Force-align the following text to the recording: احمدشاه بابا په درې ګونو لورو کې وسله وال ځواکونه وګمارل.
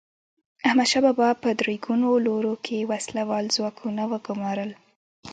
احمدشاه 0.67 1.01
بابا 1.07 1.29
په 1.43 1.49
درې 1.59 1.75
ګونو 1.85 2.09
لورو 2.25 2.53
کې 2.65 2.87
وسله 2.91 3.21
وال 3.29 3.45
ځواکونه 3.57 4.01
وګمارل. 4.11 4.71